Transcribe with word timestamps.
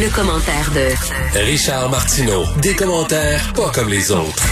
Le, 0.00 0.14
commentaire 0.14 0.70
de 0.74 1.40
Richard 1.44 1.90
Martineau. 1.90 2.44
Des 2.62 2.74
commentaires 2.74 3.52
pas 3.54 3.70
comme 3.74 3.88
les 3.88 4.12
autres. 4.12 4.46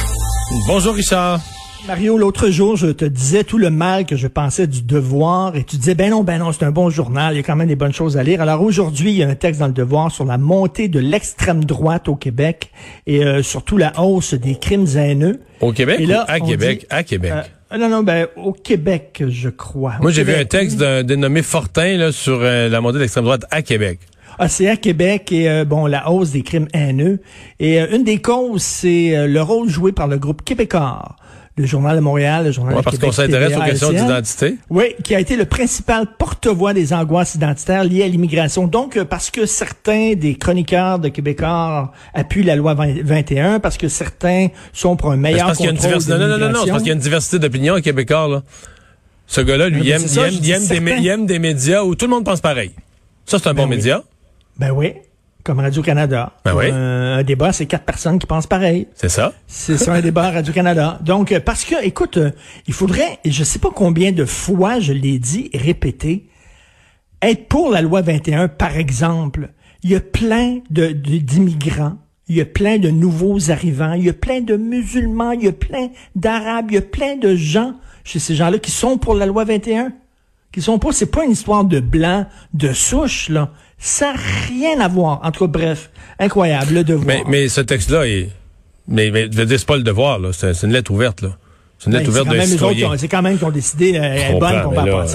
Bonjour 0.67 0.95
Richard. 0.95 1.41
Mario, 1.87 2.19
l'autre 2.19 2.51
jour, 2.51 2.77
je 2.77 2.89
te 2.89 3.05
disais 3.05 3.45
tout 3.45 3.59
le 3.59 3.71
mal 3.71 4.07
que 4.07 4.17
je 4.17 4.27
pensais 4.27 4.67
du 4.67 4.83
Devoir 4.83 5.55
et 5.55 5.63
tu 5.63 5.77
disais, 5.77 5.95
ben 5.95 6.11
non, 6.11 6.25
ben 6.25 6.39
non, 6.39 6.51
c'est 6.51 6.65
un 6.65 6.73
bon 6.73 6.91
journal, 6.91 7.35
il 7.35 7.37
y 7.37 7.41
a 7.41 7.43
quand 7.45 7.55
même 7.55 7.69
des 7.69 7.77
bonnes 7.77 7.93
choses 7.93 8.17
à 8.17 8.25
lire. 8.25 8.41
Alors 8.43 8.61
aujourd'hui, 8.63 9.11
il 9.13 9.17
y 9.19 9.23
a 9.23 9.29
un 9.29 9.37
texte 9.37 9.61
dans 9.61 9.69
le 9.69 9.73
Devoir 9.73 10.11
sur 10.11 10.25
la 10.25 10.37
montée 10.37 10.89
de 10.89 10.99
l'extrême 10.99 11.65
droite 11.65 12.09
au 12.09 12.17
Québec 12.17 12.73
et 13.07 13.25
euh, 13.25 13.43
surtout 13.43 13.77
la 13.77 14.01
hausse 14.01 14.35
des 14.35 14.57
crimes 14.57 14.87
haineux. 14.97 15.41
Au 15.61 15.73
Québec 15.73 15.99
Et 16.01 16.07
là, 16.07 16.27
ou 16.29 16.33
à 16.33 16.41
Québec? 16.41 16.81
dit- 16.81 16.87
à 16.91 17.05
Québec. 17.05 17.33
Euh, 17.73 17.79
non, 17.79 17.89
non, 17.89 18.03
ben 18.03 18.27
au 18.37 18.53
Québec, 18.53 19.23
je 19.29 19.49
crois. 19.49 19.95
Au 20.01 20.03
Moi, 20.03 20.11
j'ai 20.11 20.25
vu 20.25 20.35
un 20.35 20.45
texte 20.45 20.79
d'un 20.79 21.05
dénommé 21.05 21.43
Fortin 21.43 21.97
là, 21.99 22.11
sur 22.11 22.41
euh, 22.43 22.69
la 22.69 22.81
montée 22.81 22.95
de 22.95 23.01
l'extrême 23.01 23.25
droite 23.25 23.45
à 23.51 23.63
Québec. 23.63 24.01
À 24.39 24.49
Québec 24.77 25.33
et 25.33 25.49
euh, 25.49 25.65
bon 25.65 25.87
la 25.87 26.11
hausse 26.11 26.31
des 26.33 26.43
crimes 26.43 26.69
haineux. 26.75 27.21
Et 27.61 27.81
euh, 27.81 27.87
une 27.95 28.05
des 28.05 28.19
causes, 28.21 28.63
c'est 28.63 29.17
euh, 29.17 29.27
le 29.27 29.41
rôle 29.43 29.69
joué 29.69 29.93
par 29.93 30.09
le 30.09 30.19
groupe 30.19 30.43
Québécois, 30.45 31.17
le 31.57 31.65
Journal 31.65 31.97
de 31.97 32.01
Montréal, 32.03 32.45
le 32.45 32.53
Journal 32.53 32.75
Ouais, 32.75 32.81
de 32.81 32.85
parce 32.85 32.97
Québec, 32.97 33.09
qu'on 33.11 33.17
s'intéresse 33.17 33.57
aux 33.57 33.63
questions 33.63 33.93
d'identité. 33.93 34.57
Oui, 34.69 34.95
qui 35.03 35.15
a 35.15 35.21
été 35.21 35.37
le 35.37 35.47
principal 35.47 36.07
porte-voix 36.19 36.75
des 36.75 36.93
angoisses 36.93 37.35
identitaires 37.35 37.83
liées 37.85 38.03
à 38.03 38.09
l'immigration. 38.09 38.67
Donc, 38.67 38.99
euh, 38.99 39.07
parce 39.07 39.31
que 39.31 39.47
certains 39.47 40.13
des 40.15 40.35
chroniqueurs 40.35 40.99
de 40.99 41.09
Québécois 41.09 41.93
appuient 42.13 42.43
la 42.43 42.57
loi 42.57 42.75
20 42.75 43.03
21, 43.03 43.59
parce 43.61 43.79
que 43.79 43.89
certains 43.89 44.49
sont 44.75 44.97
pour 44.97 45.13
un 45.13 45.17
Ben, 45.17 45.23
meilleur 45.33 45.47
parce 45.47 45.59
contrôle 45.59 46.05
de 46.05 46.11
Non, 46.11 46.19
non, 46.19 46.39
non, 46.39 46.49
non, 46.51 46.67
parce 46.67 46.79
qu'il 46.83 46.89
y 46.89 46.91
a 46.91 46.95
une 46.95 46.99
diversité 47.01 47.39
d'opinion 47.39 47.75
à 47.75 47.81
Québécois, 47.81 48.29
là. 48.29 48.43
Ce 49.27 49.41
gars-là, 49.41 49.69
lui, 49.71 49.81
Ah, 49.81 49.85
il 49.85 49.91
ben, 49.93 50.03
aime, 50.03 50.07
ça, 50.09 50.29
il 50.29 50.35
aime, 50.37 50.41
il 50.45 50.51
aime 50.51 50.61
des, 50.61 50.67
certain. 50.67 50.85
mé- 50.85 50.97
il 51.01 51.09
aime 51.09 51.27
des 51.27 51.39
médias 51.39 51.83
où 51.83 51.95
tout 51.95 52.05
le 52.07 52.11
monde 52.11 52.25
pense 52.25 52.41
pareil. 52.43 52.71
Ça, 53.25 53.39
c'est 53.41 53.49
un 53.49 53.55
bon 53.55 53.65
oui. 53.65 53.71
média. 53.71 54.03
Ben 54.59 54.71
oui, 54.71 54.95
comme 55.45 55.61
Radio-Canada. 55.61 56.33
Ben 56.45 56.55
oui. 56.55 56.65
Euh, 56.73 57.19
un 57.19 57.23
débat, 57.23 57.53
c'est 57.53 57.67
quatre 57.67 57.85
personnes 57.85 58.19
qui 58.19 58.27
pensent 58.27 58.47
pareil. 58.47 58.89
C'est 58.95 59.09
ça. 59.09 59.33
C'est 59.47 59.77
sur 59.77 59.93
un 59.93 60.01
débat 60.01 60.25
à 60.25 60.31
Radio-Canada. 60.33 60.99
Donc, 61.03 61.31
euh, 61.31 61.41
parce 61.41 61.65
que, 61.65 61.85
écoute, 61.85 62.17
euh, 62.17 62.31
il 62.67 62.75
faudrait, 62.75 63.19
et 63.25 63.31
je 63.31 63.45
sais 63.45 63.59
pas 63.59 63.71
combien 63.75 64.13
de 64.13 64.25
fois 64.25 64.81
je 64.81 64.93
l'ai 64.93 65.19
dit 65.19 65.51
et 65.53 65.59
répété, 65.59 66.29
être 67.23 67.49
pour 67.49 67.71
la 67.71 67.83
loi 67.83 68.01
21, 68.01 68.49
par 68.49 68.77
exemple, 68.77 69.51
il 69.83 69.91
y 69.91 69.95
a 69.95 70.01
plein 70.01 70.59
de, 70.71 70.89
d'immigrants, 70.89 71.99
il 72.29 72.37
y 72.37 72.41
a 72.41 72.47
plein 72.47 72.79
de 72.79 72.89
nouveaux 72.89 73.51
arrivants, 73.51 73.93
il 73.93 74.05
y 74.05 74.09
a 74.09 74.15
plein 74.15 74.41
de 74.41 74.57
musulmans, 74.57 75.33
il 75.33 75.45
y 75.45 75.49
a 75.49 75.53
plein 75.53 75.91
d'arabes, 76.15 76.71
il 76.71 76.75
y 76.75 76.79
a 76.79 76.83
plein 76.83 77.17
de 77.17 77.37
gens 77.37 77.75
chez 78.05 78.19
ces 78.19 78.35
gens-là 78.35 78.59
qui 78.59 78.71
sont 78.71 78.99
pour 78.99 79.15
la 79.15 79.27
loi 79.27 79.45
21 79.45 79.93
qui 80.57 80.63
sont 80.63 80.79
pas, 80.79 80.91
c'est 80.91 81.11
pas 81.11 81.23
une 81.27 81.33
histoire 81.33 81.67
de 81.67 81.81
blanc, 81.81 82.25
de 82.55 82.73
souche, 82.73 83.29
là. 83.29 83.53
Ça 83.79 84.13
n'a 84.13 84.19
rien 84.49 84.81
à 84.81 84.89
voir. 84.89 85.21
En 85.23 85.31
tout 85.31 85.47
cas, 85.47 85.59
bref, 85.59 85.91
incroyable, 86.19 86.75
le 86.75 86.85
devoir. 86.85 87.07
Mais, 87.07 87.23
mais 87.27 87.49
ce 87.49 87.61
texte-là, 87.61 88.07
est... 88.07 88.31
mais, 88.89 89.11
mais 89.11 89.29
c'est 89.31 89.67
pas 89.67 89.77
le 89.77 89.83
devoir, 89.83 90.19
là. 90.19 90.33
C'est 90.33 90.63
une 90.63 90.73
lettre 90.73 90.91
ouverte, 90.91 91.23
là. 91.23 91.37
C'est 91.79 91.89
une 91.89 91.93
Ben, 91.93 91.99
lettre 91.99 92.11
c'est 92.11 92.21
ouverte 92.21 92.27
quand 92.27 92.33
d'un 92.33 92.39
même 92.39 92.49
eux 92.49 92.53
autres 92.55 92.69
qui 92.69 92.75
citoyen. 92.77 92.95
ont- 92.95 92.99
C'est 92.99 93.09
quand 93.09 93.21
même 93.23 93.37
qui 93.39 93.45
ont 93.45 93.51
décidé, 93.51 93.97
euh, 93.97 94.01
elle 94.03 94.37
est 94.37 94.41
bonne 94.41 94.63
qu'on 94.63 94.71
va 94.71 94.87
là. 94.87 94.93
euh, 94.95 95.07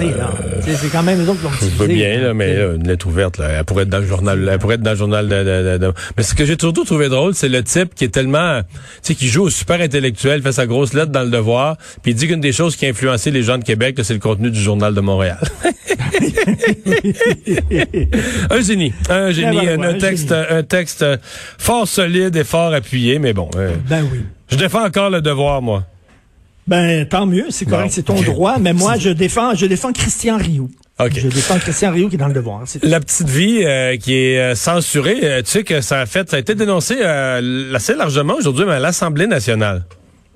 C'est 0.62 0.92
quand 0.92 1.02
même 1.02 1.20
eux 1.26 1.30
autres 1.30 1.40
qui 1.40 1.46
l'ont 1.46 1.52
Je 1.60 1.66
veux 1.76 1.88
bien, 1.88 2.22
là, 2.22 2.34
mais 2.36 2.56
là, 2.56 2.74
une 2.76 2.88
lettre 2.88 3.08
ouverte, 3.08 3.40
là, 3.40 3.48
elle 3.50 3.64
pourrait 3.66 3.82
être 3.84 3.90
dans 3.90 3.98
le 3.98 4.06
journal, 4.06 4.48
elle 4.52 4.60
pourrait 4.60 4.76
être 4.76 4.84
dans 4.84 4.92
le 4.92 4.96
journal 4.98 5.28
de, 5.28 5.44
de- 5.44 5.44
de- 5.44 5.78
de- 5.88 5.94
Mais 6.16 6.22
ce 6.24 6.36
que 6.36 6.46
j'ai 6.46 6.56
surtout 6.60 6.84
trouvé 6.84 7.10
drôle, 7.10 7.34
c'est 7.34 7.50
le 7.50 7.64
type 7.64 7.96
qui 7.96 8.04
est 8.04 8.10
tellement, 8.10 8.62
tu 8.62 8.68
sais, 9.02 9.16
qui 9.16 9.28
joue 9.28 9.46
au 9.46 9.50
super 9.50 9.82
intellectuel, 9.82 10.44
fait 10.44 10.52
sa 10.52 10.68
grosse 10.68 10.94
lettre 10.94 11.12
dans 11.12 11.24
le 11.24 11.32
devoir, 11.32 11.78
puis 12.04 12.12
il 12.12 12.16
dit 12.16 12.28
qu'une 12.28 12.42
des 12.42 12.52
choses 12.52 12.76
qui 12.76 12.86
a 12.86 12.90
influencé 12.90 13.32
les 13.32 13.42
gens 13.42 13.58
de 13.58 13.64
Québec, 13.64 14.00
c'est 14.04 14.14
le 14.14 14.20
contenu 14.20 14.52
du 14.52 14.62
journal 14.62 14.94
de 14.94 15.02
Montréal. 15.02 15.40
un 18.52 18.62
génie, 18.62 18.94
un 19.10 19.32
génie, 19.32 19.68
un, 19.68 19.94
texte, 19.98 20.30
génie. 20.30 20.46
un 20.50 20.64
texte 20.64 21.06
fort 21.58 21.88
solide 21.88 22.36
et 22.36 22.44
fort 22.44 22.74
appuyé, 22.74 23.20
mais 23.20 23.34
bon, 23.34 23.50
euh, 23.56 23.72
Ben 23.90 24.06
oui. 24.12 24.22
je 24.50 24.58
défends 24.58 24.86
encore 24.86 25.10
le 25.10 25.22
devoir, 25.22 25.62
moi. 25.62 25.84
Ben, 26.68 27.06
tant 27.08 27.26
mieux, 27.26 27.46
c'est 27.50 27.66
correct, 27.66 27.88
Bon. 27.88 27.92
c'est 27.92 28.04
ton 28.04 28.22
droit, 28.22 28.58
mais 28.60 28.74
moi, 28.74 28.98
je 28.98 29.10
défends, 29.10 29.56
je 29.56 29.66
défends 29.66 29.92
Christian 29.92 30.38
Rioux. 30.38 30.70
OK. 31.00 31.12
Je 31.16 31.28
défends 31.28 31.58
Christian 31.58 31.92
Rioux 31.92 32.10
qui 32.10 32.16
est 32.16 32.20
dans 32.20 32.28
le 32.28 32.34
devoir. 32.34 32.64
La 32.84 33.00
petite 33.00 33.28
vie 33.28 33.64
euh, 33.66 33.98
qui 33.98 34.14
est 34.14 34.40
euh, 34.40 34.56
censurée, 34.56 35.20
euh, 35.24 35.42
tu 35.42 35.50
sais 35.52 35.64
que 35.64 35.82
ça 35.82 36.02
a 36.02 36.06
fait, 36.06 36.30
ça 36.30 36.38
a 36.38 36.40
été 36.40 36.54
dénoncé 36.54 36.98
euh, 37.02 37.74
assez 37.74 37.96
largement 37.96 38.36
aujourd'hui 38.36 38.70
à 38.70 38.80
l'Assemblée 38.80 39.26
nationale. 39.28 39.84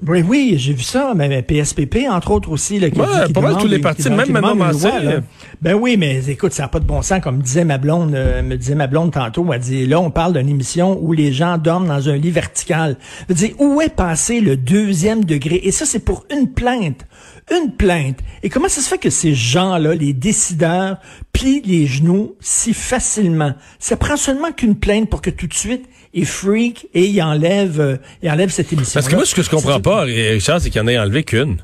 Oui, 0.05 0.21
oui, 0.27 0.55
j'ai 0.57 0.73
vu 0.73 0.83
ça, 0.83 1.13
mais, 1.15 1.41
PSPP, 1.41 2.07
entre 2.09 2.31
autres 2.31 2.51
aussi. 2.51 2.79
Là, 2.79 2.89
qui 2.89 2.99
Ouais, 2.99 3.05
dit- 3.21 3.27
qui 3.27 3.33
pas 3.33 3.41
mal 3.41 3.57
tous 3.57 3.67
les 3.67 3.79
partis, 3.79 4.09
même 4.09 4.29
Manon 4.29 4.55
là. 4.55 5.21
Ben 5.61 5.73
oui, 5.73 5.95
mais 5.97 6.21
écoute, 6.27 6.51
ça 6.51 6.63
n'a 6.63 6.67
pas 6.67 6.79
de 6.79 6.85
bon 6.85 7.01
sens. 7.01 7.21
Comme 7.21 7.39
disait 7.41 7.63
ma 7.63 7.77
blonde, 7.77 8.13
euh, 8.13 8.43
me 8.43 8.57
disait 8.57 8.75
ma 8.75 8.87
blonde 8.87 9.11
tantôt, 9.13 9.51
elle 9.53 9.59
dit, 9.61 9.85
là, 9.87 9.99
on 10.01 10.11
parle 10.11 10.33
d'une 10.33 10.49
émission 10.49 10.99
où 11.01 11.13
les 11.13 11.31
gens 11.31 11.57
dorment 11.57 11.87
dans 11.87 12.09
un 12.09 12.17
lit 12.17 12.29
vertical. 12.31 12.97
Je 13.29 13.33
dire, 13.35 13.51
où 13.57 13.81
est 13.81 13.93
passé 13.95 14.41
le 14.41 14.57
deuxième 14.57 15.23
degré? 15.23 15.61
Et 15.63 15.71
ça, 15.71 15.85
c'est 15.85 15.99
pour 16.03 16.25
une 16.29 16.49
plainte. 16.49 17.05
Une 17.51 17.71
plainte. 17.71 18.19
Et 18.41 18.49
comment 18.49 18.69
ça 18.69 18.81
se 18.81 18.89
fait 18.89 18.97
que 18.97 19.11
ces 19.11 19.35
gens-là, 19.35 19.93
les 19.93 20.13
décideurs, 20.13 20.97
plient 21.31 21.61
les 21.63 21.85
genoux 21.85 22.35
si 22.39 22.73
facilement? 22.73 23.53
Ça 23.77 23.97
prend 23.97 24.17
seulement 24.17 24.51
qu'une 24.51 24.75
plainte 24.75 25.09
pour 25.09 25.21
que 25.21 25.29
tout 25.29 25.45
de 25.45 25.53
suite, 25.53 25.85
ils 26.13 26.25
freak 26.25 26.87
et 26.95 27.05
ils 27.05 27.21
enlèvent, 27.21 27.79
euh, 27.79 27.97
ils 28.23 28.31
enlèvent 28.31 28.49
cette 28.49 28.73
émission. 28.73 28.99
Parce 28.99 29.09
que 29.09 29.15
moi, 29.15 29.25
ce 29.25 29.35
que 29.35 29.43
je 29.43 29.49
comprends 29.49 29.79
pas, 29.79 30.01
Richard, 30.01 30.59
c'est 30.59 30.71
qu'il 30.71 30.81
y 30.81 30.83
en 30.83 30.87
ait 30.87 30.97
enlevé 30.97 31.23
qu'une. 31.23 31.57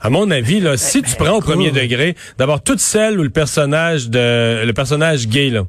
À 0.00 0.10
mon 0.10 0.30
avis, 0.30 0.60
là, 0.60 0.76
si 0.76 1.02
tu 1.02 1.14
prends 1.16 1.36
au 1.36 1.40
premier 1.40 1.70
degré, 1.70 2.16
d'abord 2.38 2.62
toute 2.62 2.80
celle 2.80 3.18
où 3.18 3.22
le 3.22 3.30
personnage 3.30 4.10
de 4.10 4.64
le 4.64 4.72
personnage 4.72 5.28
gay 5.28 5.50
là, 5.50 5.66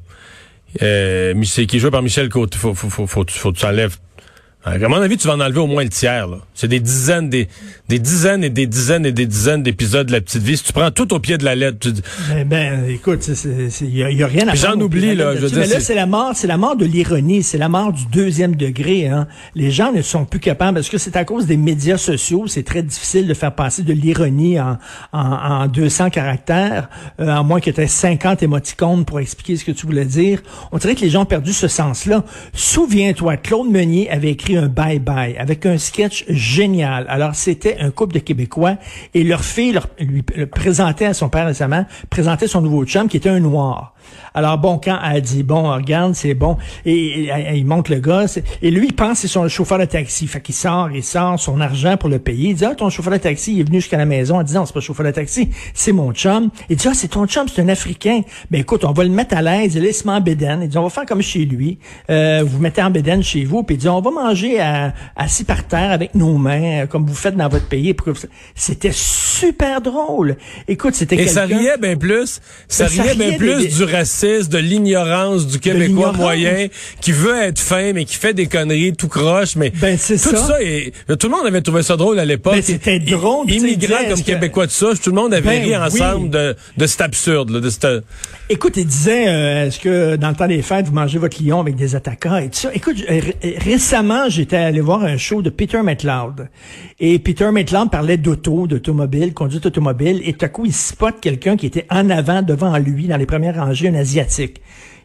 euh, 0.82 1.34
qui 1.42 1.76
est 1.76 1.78
joué 1.78 1.90
par 1.90 2.02
Michel 2.02 2.28
Côté, 2.28 2.58
faut 2.58 2.74
faut 2.74 2.90
faut 2.90 3.06
faut, 3.06 3.24
faut 3.26 3.52
que 3.52 3.58
tu 3.58 3.66
enlèves. 3.66 3.96
À 4.64 4.76
mon 4.88 4.96
avis, 5.00 5.16
tu 5.16 5.26
vas 5.26 5.34
en 5.34 5.40
enlever 5.40 5.60
au 5.60 5.66
moins 5.66 5.82
le 5.84 5.88
tiers. 5.88 6.26
là. 6.26 6.38
C'est 6.52 6.68
des 6.68 6.80
dizaines, 6.80 7.30
des, 7.30 7.48
des 7.88 7.98
dizaines 8.00 8.42
et 8.44 8.50
des 8.50 8.66
dizaines 8.66 9.06
et 9.06 9.12
des 9.12 9.24
dizaines 9.24 9.62
d'épisodes 9.62 10.06
de 10.08 10.12
la 10.12 10.20
petite 10.20 10.42
vie. 10.42 10.56
Si 10.58 10.64
tu 10.64 10.72
prends 10.74 10.90
tout 10.90 11.14
au 11.14 11.20
pied 11.20 11.38
de 11.38 11.44
la 11.44 11.54
lettre, 11.54 11.78
tu 11.80 11.92
dis, 11.92 12.02
Ben, 12.28 12.46
ben, 12.46 12.84
écoute, 12.90 13.26
il 13.80 13.96
y, 13.96 14.02
a- 14.02 14.10
y 14.10 14.22
a 14.22 14.26
rien 14.26 14.48
à 14.48 14.54
j'en 14.56 14.78
oublie, 14.78 15.14
là, 15.14 15.36
je 15.36 15.38
veux 15.38 15.46
là-dessus. 15.46 15.48
dire, 15.54 15.58
Mais 15.60 15.66
là, 15.68 15.74
c'est- 15.76 15.80
c'est 15.86 15.94
la 15.94 16.06
mort, 16.06 16.32
c'est 16.34 16.48
la 16.48 16.56
mort 16.58 16.76
de 16.76 16.84
l'ironie, 16.84 17.42
c'est 17.44 17.56
la 17.56 17.68
mort 17.70 17.92
du 17.92 18.04
deuxième 18.06 18.56
degré. 18.56 19.06
Hein. 19.06 19.26
Les 19.54 19.70
gens 19.70 19.92
ne 19.92 20.02
sont 20.02 20.24
plus 20.26 20.40
capables, 20.40 20.74
parce 20.74 20.88
que 20.90 20.98
c'est 20.98 21.16
à 21.16 21.24
cause 21.24 21.46
des 21.46 21.56
médias 21.56 21.96
sociaux, 21.96 22.46
c'est 22.48 22.64
très 22.64 22.82
difficile 22.82 23.26
de 23.28 23.34
faire 23.34 23.54
passer 23.54 23.84
de 23.84 23.92
l'ironie 23.94 24.60
en, 24.60 24.76
en, 25.12 25.18
en 25.20 25.66
200 25.68 26.10
caractères, 26.10 26.90
euh, 27.20 27.28
à 27.28 27.42
moins 27.44 27.60
que 27.60 27.70
tu 27.70 27.80
aies 27.80 27.86
50 27.86 28.42
émoticônes 28.42 29.04
pour 29.04 29.20
expliquer 29.20 29.56
ce 29.56 29.64
que 29.64 29.72
tu 29.72 29.86
voulais 29.86 30.04
dire. 30.04 30.42
On 30.72 30.78
dirait 30.78 30.96
que 30.96 31.00
les 31.02 31.10
gens 31.10 31.22
ont 31.22 31.26
perdu 31.26 31.52
ce 31.52 31.68
sens-là. 31.68 32.24
Souviens-toi, 32.52 33.36
Claude 33.38 33.70
Meunier 33.70 34.10
avait 34.10 34.30
écrit 34.30 34.47
un 34.56 34.68
bye-bye 34.68 35.36
avec 35.38 35.66
un 35.66 35.78
sketch 35.78 36.24
génial. 36.28 37.06
Alors, 37.08 37.34
c'était 37.34 37.76
un 37.80 37.90
couple 37.90 38.14
de 38.14 38.18
Québécois 38.20 38.76
et 39.14 39.24
leur 39.24 39.44
fille 39.44 39.78
lui 39.98 40.22
présentait 40.22 41.06
à 41.06 41.14
son 41.14 41.28
père 41.28 41.46
récemment, 41.46 41.84
présentait 42.10 42.46
son 42.48 42.60
nouveau 42.60 42.84
chum 42.84 43.08
qui 43.08 43.16
était 43.16 43.28
un 43.28 43.40
noir. 43.40 43.94
Alors 44.32 44.56
bon, 44.56 44.80
quand 44.82 44.98
elle 45.04 45.20
dit 45.20 45.42
bon, 45.42 45.70
regarde, 45.74 46.14
c'est 46.14 46.32
bon, 46.32 46.56
et, 46.86 46.94
et- 46.94 47.24
et 47.28 47.56
il 47.56 47.66
monte 47.66 47.90
le 47.90 48.00
c'est- 48.26 48.42
et 48.62 48.70
lui 48.70 48.86
il 48.86 48.94
pense 48.94 49.18
c'est 49.18 49.28
son 49.28 49.46
chauffeur 49.48 49.78
de 49.78 49.84
taxi, 49.84 50.26
fait 50.26 50.40
qu'il 50.40 50.54
sort, 50.54 50.88
il 50.94 51.02
sort 51.02 51.38
son 51.38 51.60
argent 51.60 51.98
pour 51.98 52.08
le 52.08 52.18
payer. 52.18 52.50
Il 52.50 52.54
dit 52.56 52.64
ah 52.64 52.74
ton 52.74 52.88
chauffeur 52.88 53.12
de 53.12 53.18
taxi, 53.18 53.52
il 53.54 53.60
est 53.60 53.64
venu 53.64 53.80
jusqu'à 53.80 53.98
la 53.98 54.06
maison 54.06 54.38
en 54.38 54.42
disant 54.42 54.64
c'est 54.64 54.72
pas 54.72 54.80
chauffeur 54.80 55.04
de 55.04 55.10
taxi, 55.10 55.50
c'est 55.74 55.92
mon 55.92 56.12
chum. 56.12 56.48
Il 56.70 56.76
dit 56.76 56.88
ah 56.88 56.94
c'est 56.94 57.08
ton 57.08 57.26
chum, 57.26 57.48
c'est 57.54 57.60
un 57.60 57.68
Africain. 57.68 58.22
Ben 58.50 58.62
écoute, 58.62 58.84
on 58.86 58.92
va 58.92 59.04
le 59.04 59.10
mettre 59.10 59.36
à 59.36 59.42
l'aise, 59.42 59.74
il 59.74 59.82
laisse 59.82 60.06
en 60.06 60.20
bédaine. 60.22 60.60
Il 60.62 60.68
dit 60.68 60.78
on 60.78 60.84
va 60.84 60.90
faire 60.90 61.04
comme 61.04 61.20
chez 61.20 61.44
lui, 61.44 61.78
Euh, 62.08 62.42
vous 62.46 62.60
mettez 62.60 62.82
en 62.82 62.90
bédaine 62.90 63.22
chez 63.22 63.44
vous, 63.44 63.62
puis 63.62 63.74
il 63.76 63.78
dit 63.78 63.88
on 63.90 64.00
va 64.00 64.10
manger 64.10 64.37
manger 64.38 64.60
assis 65.16 65.44
par 65.44 65.64
terre 65.64 65.90
avec 65.90 66.14
nos 66.14 66.36
mains, 66.36 66.86
comme 66.86 67.06
vous 67.06 67.14
faites 67.14 67.36
dans 67.36 67.48
votre 67.48 67.66
pays. 67.66 67.94
C'était 68.54 68.92
super 68.92 69.80
drôle. 69.80 70.36
Écoute, 70.66 70.94
c'était 70.94 71.16
Et 71.16 71.26
ça 71.26 71.44
riait 71.44 71.78
bien 71.78 71.96
plus. 71.96 72.40
Ça, 72.68 72.86
riait 72.86 73.14
bien 73.14 73.36
plus 73.36 73.68
du 73.68 73.84
racisme, 73.84 74.50
de 74.50 74.58
l'ignorance 74.58 75.46
du 75.46 75.58
Québécois 75.58 76.12
moyen 76.12 76.68
qui 77.00 77.12
veut 77.12 77.40
être 77.42 77.58
fin, 77.58 77.92
mais 77.92 78.04
qui 78.04 78.16
fait 78.16 78.34
des 78.34 78.46
conneries 78.46 78.92
tout 78.92 79.08
croche. 79.08 79.56
Mais 79.56 79.70
ben, 79.70 79.96
tout 79.96 80.16
ça. 80.16 80.36
ça 80.36 80.62
et, 80.62 80.92
tout 81.18 81.28
le 81.28 81.36
monde 81.36 81.46
avait 81.46 81.62
trouvé 81.62 81.82
ça 81.82 81.96
drôle 81.96 82.18
à 82.18 82.24
l'époque. 82.24 82.54
Ben, 82.54 82.62
c'était 82.62 82.98
drôle. 82.98 83.50
Immigrants 83.50 84.08
comme 84.08 84.22
Québécois 84.22 84.66
de 84.66 84.72
ça, 84.72 84.88
tout 85.02 85.10
le 85.10 85.16
monde 85.16 85.34
avait 85.34 85.60
ben 85.60 85.62
ri 85.62 85.76
ensemble 85.76 86.30
de, 86.30 86.56
de 86.76 86.86
cet 86.86 87.00
absurde. 87.00 87.50
Là, 87.50 87.60
de 87.60 87.70
cette... 87.70 87.86
Écoute, 88.50 88.74
il 88.76 88.86
disait, 88.86 89.28
euh, 89.28 89.66
est-ce 89.66 89.78
que 89.78 90.16
dans 90.16 90.30
le 90.30 90.34
temps 90.34 90.46
des 90.46 90.62
fêtes, 90.62 90.86
vous 90.86 90.94
mangez 90.94 91.18
votre 91.18 91.42
lion 91.42 91.60
avec 91.60 91.76
des 91.76 91.94
attaquants 91.94 92.38
et 92.38 92.48
tout 92.48 92.58
ça? 92.58 92.70
Écoute, 92.74 92.96
récemment, 93.58 94.27
j'étais 94.28 94.56
allé 94.56 94.80
voir 94.80 95.02
un 95.02 95.16
show 95.16 95.42
de 95.42 95.50
Peter 95.50 95.82
McLeod. 95.82 96.48
Et 97.00 97.18
Peter 97.18 97.50
McLeod 97.50 97.90
parlait 97.90 98.16
d'auto, 98.16 98.66
d'automobile, 98.66 99.34
conduite 99.34 99.66
automobile. 99.66 100.20
Et 100.24 100.32
tout 100.32 100.44
à 100.44 100.48
coup, 100.48 100.64
il 100.64 100.72
spot 100.72 101.16
quelqu'un 101.20 101.56
qui 101.56 101.66
était 101.66 101.86
en 101.90 102.10
avant, 102.10 102.42
devant 102.42 102.76
lui, 102.78 103.06
dans 103.06 103.16
les 103.16 103.26
premières 103.26 103.56
rangées, 103.56 103.88
un 103.88 103.94
Asiatique. 103.94 104.60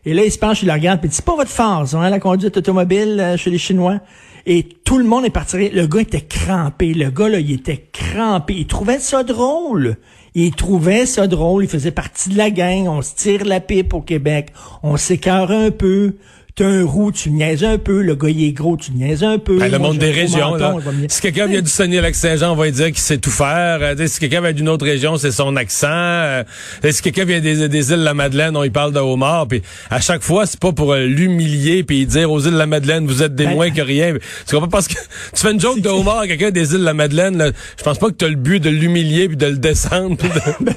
Et 0.06 0.14
là, 0.14 0.26
il 0.26 0.32
se 0.32 0.38
penche, 0.38 0.62
il 0.62 0.68
la 0.68 0.74
regarde, 0.74 1.00
puis 1.00 1.08
il 1.08 1.12
dit, 1.12 1.16
c'est 1.16 1.26
pas 1.26 1.36
votre 1.36 1.50
force, 1.50 1.94
hein, 1.94 2.10
la 2.10 2.20
conduite 2.20 2.58
automobile 2.58 3.20
euh, 3.20 3.38
chez 3.38 3.50
les 3.50 3.58
Chinois. 3.58 4.00
Et 4.46 4.68
tout 4.84 4.98
le 4.98 5.06
monde 5.06 5.24
est 5.24 5.30
parti. 5.30 5.70
Le 5.70 5.88
gars 5.88 6.02
était 6.02 6.22
crampé. 6.22 6.94
Le 6.94 7.10
gars, 7.10 7.30
là, 7.30 7.40
il 7.40 7.52
était 7.52 7.88
crampé. 7.94 8.56
Il 8.56 8.68
trouvait 8.68 9.00
ça 9.00 9.24
drôle. 9.24 9.96
Il 10.36 10.52
trouvait 10.52 11.06
ça 11.06 11.28
drôle. 11.28 11.64
Il 11.64 11.70
faisait 11.70 11.92
partie 11.92 12.30
de 12.30 12.38
la 12.38 12.50
gang. 12.50 12.88
On 12.88 13.02
se 13.02 13.16
tire 13.16 13.46
la 13.46 13.62
pipe 13.62 13.94
au 13.94 14.02
Québec. 14.02 14.50
On 14.82 14.98
s'écœure 14.98 15.50
un 15.52 15.72
peu. 15.72 16.16
T'as 16.56 16.68
un 16.68 16.86
roux, 16.86 17.12
tu 17.12 17.32
niaises 17.32 17.64
un 17.64 17.80
peu. 17.80 18.04
Le 18.04 18.14
gars, 18.14 18.30
il 18.30 18.44
est 18.44 18.52
gros, 18.52 18.78
tu 18.78 18.92
niaises 18.92 19.24
un 19.24 19.40
peu. 19.40 19.58
Ben, 19.58 19.72
le 19.72 19.80
monde 19.80 19.98
des 19.98 20.12
régions, 20.12 20.54
là. 20.54 20.76
Si 21.08 21.20
quelqu'un 21.20 21.48
vient 21.48 21.64
du 21.64 21.70
Saguenay-Lac-Saint-Jean, 21.70 22.52
on 22.52 22.56
va 22.56 22.66
lui 22.66 22.72
dire 22.72 22.88
qu'il 22.88 23.00
sait 23.00 23.18
tout 23.18 23.32
faire. 23.32 23.80
Euh, 23.82 23.96
si 24.06 24.20
quelqu'un 24.20 24.40
vient 24.40 24.54
d'une 24.54 24.70
autre 24.70 24.86
région, 24.86 25.18
c'est 25.18 25.32
son 25.32 25.56
accent. 25.56 25.88
Euh, 25.90 26.44
si 26.92 27.02
quelqu'un 27.02 27.26
vient 27.26 27.40
des, 27.40 27.68
des 27.68 27.92
îles 27.92 27.98
de 27.98 28.04
la 28.04 28.14
Madeleine, 28.14 28.56
on 28.56 28.64
y 28.64 28.70
parle 28.70 28.94
de 28.94 29.00
homard. 29.00 29.48
Puis 29.48 29.64
à 29.90 30.00
chaque 30.00 30.22
fois, 30.22 30.46
c'est 30.46 30.60
pas 30.60 30.72
pour 30.74 30.94
euh, 30.94 31.08
l'humilier 31.08 31.84
puis 31.84 32.06
dire 32.06 32.32
aux 32.32 32.40
îles 32.40 32.54
de 32.54 32.58
la 32.58 32.68
Madeleine, 32.68 33.08
vous 33.08 33.24
êtes 33.24 33.34
des 33.34 33.46
ben, 33.46 33.56
moins 33.56 33.72
que 33.72 33.82
rien. 33.82 34.14
Tu 34.48 34.54
comprends? 34.54 34.70
Parce 34.70 34.88
que 34.88 34.94
tu 35.34 35.42
fais 35.42 35.54
une 35.54 35.60
joke 35.60 35.82
de 35.82 35.90
homard 35.90 36.20
à 36.20 36.28
quelqu'un 36.28 36.52
des 36.52 36.74
îles 36.74 36.82
de 36.82 36.86
la 36.86 36.94
Madeleine, 36.94 37.52
je 37.80 37.84
pense 37.84 37.98
pas 37.98 38.10
que 38.10 38.16
tu 38.16 38.26
as 38.26 38.30
le 38.30 38.36
but 38.36 38.60
de 38.60 38.70
l'humilier 38.70 39.28
puis 39.28 39.38
de 39.38 39.48
le 39.48 39.58
descendre. 39.58 40.18
Ben 40.62 40.76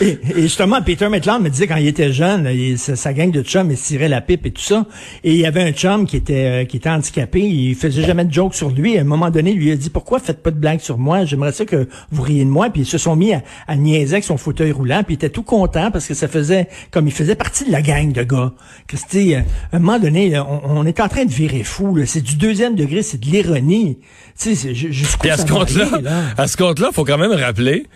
et, 0.00 0.18
justement, 0.36 0.82
Peter 0.82 1.08
Maitland 1.08 1.42
me 1.42 1.48
disait 1.48 1.66
quand 1.66 1.76
il 1.76 1.86
était 1.86 2.12
jeune, 2.12 2.48
il, 2.52 2.78
sa, 2.78 3.12
gang 3.12 3.30
de 3.30 3.42
chums, 3.42 3.70
il 3.70 3.78
tirait 3.78 4.08
la 4.08 4.20
pipe 4.20 4.44
et 4.46 4.50
tout 4.50 4.62
ça. 4.62 4.84
Et 5.24 5.32
il 5.32 5.38
y 5.38 5.46
avait 5.46 5.62
un 5.62 5.72
chum 5.72 6.06
qui 6.06 6.16
était 6.16 6.62
euh, 6.62 6.64
qui 6.64 6.76
était 6.76 6.88
handicapé, 6.88 7.40
il 7.40 7.74
faisait 7.74 8.02
jamais 8.02 8.24
de 8.24 8.32
joke 8.32 8.54
sur 8.54 8.70
lui. 8.70 8.98
À 8.98 9.02
un 9.02 9.04
moment 9.04 9.30
donné, 9.30 9.52
il 9.52 9.58
lui 9.58 9.72
a 9.72 9.76
dit 9.76 9.90
pourquoi 9.90 10.18
faites 10.18 10.42
pas 10.42 10.50
de 10.50 10.58
blagues 10.58 10.80
sur 10.80 10.98
moi? 10.98 11.24
J'aimerais 11.24 11.52
ça 11.52 11.64
que 11.64 11.88
vous 12.10 12.22
riez 12.22 12.44
de 12.44 12.50
moi. 12.50 12.70
Puis 12.70 12.82
ils 12.82 12.86
se 12.86 12.98
sont 12.98 13.16
mis 13.16 13.32
à, 13.32 13.42
à 13.66 13.76
niaiser 13.76 14.14
avec 14.14 14.24
son 14.24 14.36
fauteuil 14.36 14.72
roulant. 14.72 15.02
Puis 15.04 15.14
il 15.14 15.16
était 15.16 15.30
tout 15.30 15.42
content 15.42 15.90
parce 15.90 16.06
que 16.06 16.14
ça 16.14 16.28
faisait 16.28 16.68
comme 16.90 17.06
il 17.06 17.12
faisait 17.12 17.34
partie 17.34 17.64
de 17.64 17.72
la 17.72 17.82
gang 17.82 18.12
de 18.12 18.22
gars. 18.22 18.52
Christy, 18.86 19.34
euh, 19.34 19.40
à 19.72 19.76
un 19.76 19.78
moment 19.78 19.98
donné, 19.98 20.38
on, 20.38 20.84
est 20.86 21.00
en 21.00 21.08
train 21.08 21.24
de 21.24 21.32
virer 21.32 21.62
fou. 21.62 21.98
C'est 22.06 22.20
du 22.20 22.36
deuxième 22.36 22.74
degré, 22.74 23.02
c'est 23.02 23.18
de 23.18 23.26
l'ironie. 23.26 23.98
Tu 24.38 24.54
sais, 24.54 24.72
Puis 25.20 25.30
à 25.30 25.36
ce 25.36 25.46
compte-là, 25.46 25.88
à 26.36 26.46
ce 26.46 26.56
compte-là, 26.56 26.90
faut 26.92 27.04
quand 27.04 27.18
même 27.18 27.32
rappeler 27.32 27.86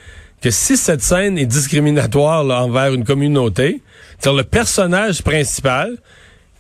que 0.41 0.51
si 0.51 0.77
cette 0.77 1.03
scène 1.03 1.39
est 1.39 1.47
discriminatoire 1.47 2.45
envers 2.45 2.95
une 2.95 3.05
communauté, 3.05 3.83
c'est 4.19 4.33
le 4.33 4.43
personnage 4.43 5.23
principal 5.23 5.99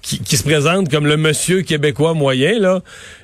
qui, 0.02 0.36
se 0.36 0.42
présente 0.42 0.90
comme 0.90 1.06
le 1.06 1.16
monsieur 1.16 1.62
québécois 1.62 2.14
moyen, 2.14 2.58
là, 2.58 2.80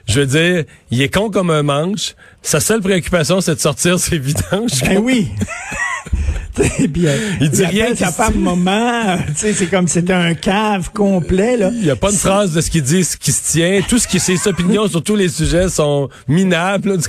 je 0.06 0.20
veux 0.20 0.26
dire, 0.26 0.64
il 0.90 1.02
est 1.02 1.12
con 1.12 1.30
comme 1.30 1.50
un 1.50 1.62
manche. 1.62 2.14
Sa 2.42 2.60
seule 2.60 2.80
préoccupation, 2.80 3.40
c'est 3.40 3.54
de 3.54 3.60
sortir 3.60 3.98
ses 3.98 4.18
vidanges. 4.18 4.82
Ben 4.82 4.98
oui. 4.98 5.28
il 7.40 7.50
dit 7.50 7.64
rien 7.64 7.94
sa 7.94 8.12
femme 8.12 8.36
moment, 8.36 9.16
c'est 9.34 9.70
comme 9.70 9.88
c'était 9.88 10.12
un 10.12 10.34
cave 10.34 10.90
complet 10.92 11.56
là. 11.56 11.70
Il 11.72 11.84
y 11.84 11.90
a 11.90 11.96
pas 11.96 12.10
une 12.10 12.16
phrase 12.16 12.54
de 12.54 12.60
ce 12.60 12.70
qu'il 12.70 12.82
dit, 12.82 13.04
ce 13.04 13.16
qui 13.16 13.32
se 13.32 13.52
tient, 13.52 13.80
tout 13.86 13.98
ce 13.98 14.08
qui 14.08 14.20
ses 14.20 14.48
opinions 14.48 14.88
sur 14.88 15.02
tous 15.02 15.16
les 15.16 15.28
sujets 15.28 15.68
sont 15.68 16.08
minables, 16.28 16.90
là, 16.90 16.96
du 16.96 17.06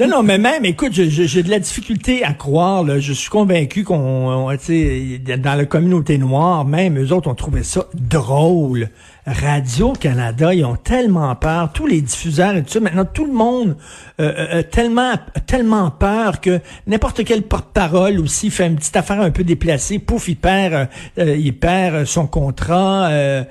non 0.00 0.08
non, 0.08 0.22
mais 0.22 0.38
même 0.38 0.64
écoute, 0.64 0.92
j'ai 0.92 1.42
de 1.42 1.50
la 1.50 1.58
difficulté 1.58 2.24
à 2.24 2.32
croire 2.32 2.84
là, 2.84 2.98
je 2.98 3.12
suis 3.12 3.30
convaincu 3.30 3.84
qu'on 3.84 4.50
dans 4.50 5.54
la 5.54 5.64
communauté 5.64 6.18
noire 6.18 6.64
même 6.64 6.98
eux 6.98 7.12
autres 7.12 7.28
ont 7.28 7.34
trouvé 7.34 7.62
ça 7.62 7.86
drôle. 7.94 8.90
Radio-Canada, 9.26 10.54
ils 10.54 10.64
ont 10.64 10.76
tellement 10.76 11.34
peur, 11.36 11.70
tous 11.72 11.86
les 11.86 12.00
diffuseurs 12.00 12.56
et 12.56 12.62
tout 12.62 12.72
ça, 12.72 12.80
maintenant 12.80 13.04
tout 13.04 13.26
le 13.26 13.32
monde 13.32 13.76
euh, 14.18 14.32
euh, 14.32 14.46
euh 14.54 14.62
tellement 14.62 15.14
tellement 15.46 15.90
peur 15.90 16.40
que 16.40 16.60
n'importe 16.86 17.24
quel 17.24 17.42
porte-parole 17.42 18.18
aussi 18.18 18.50
fait 18.50 18.66
une 18.66 18.76
petite 18.76 18.96
affaire 18.96 19.20
un 19.20 19.30
peu 19.30 19.44
déplacée, 19.44 19.98
pouf, 19.98 20.28
il 20.28 20.36
perd, 20.36 20.72
euh, 20.72 20.86
euh 21.18 21.36
il 21.36 21.56
perd 21.56 22.06
son 22.06 22.26
contrat. 22.26 23.10
Hmm. 23.10 23.44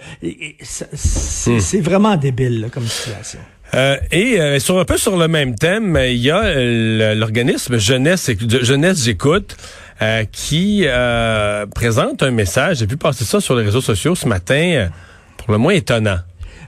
c'est 0.63 1.81
vraiment 1.81 2.15
débile 2.15 2.69
comme 2.71 2.85
situation. 2.85 3.39
Euh, 3.75 3.97
et 4.11 4.59
sur 4.59 4.79
un 4.79 4.85
peu 4.85 4.97
sur 4.97 5.17
le 5.17 5.27
même 5.27 5.53
thème, 5.53 5.99
il 6.01 6.17
y 6.17 6.31
a 6.31 7.13
l'organisme 7.13 7.77
Jeunesse 7.77 8.31
Jeunesse 8.61 9.03
j'écoute 9.03 9.55
qui 10.31 10.85
présente 11.75 12.23
un 12.23 12.31
message. 12.31 12.77
J'ai 12.77 12.87
vu 12.87 12.97
passer 12.97 13.25
ça 13.25 13.39
sur 13.39 13.55
les 13.55 13.63
réseaux 13.63 13.81
sociaux 13.81 14.15
ce 14.15 14.27
matin 14.27 14.89
le 15.49 15.57
moins 15.57 15.73
étonnant. 15.73 16.19